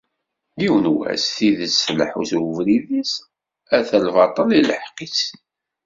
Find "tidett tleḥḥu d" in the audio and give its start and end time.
1.37-2.31